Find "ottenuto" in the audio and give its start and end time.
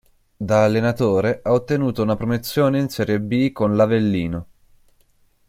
1.53-2.01